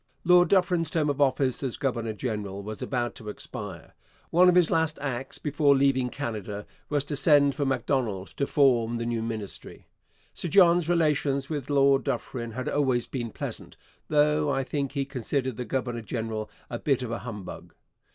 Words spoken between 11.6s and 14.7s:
Lord Dufferin had always been pleasant, though I